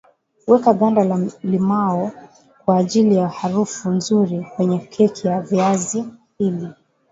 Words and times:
Weka 0.47 0.71
ganda 0.73 1.03
la 1.03 1.27
limao 1.43 2.11
kwa 2.65 2.77
ajili 2.77 3.15
ya 3.15 3.27
harufu 3.29 3.89
nzuri 3.89 4.41
kwenye 4.55 4.79
keki 4.79 5.27
ya 5.27 5.41
viazi 5.41 6.03
li 6.39 6.67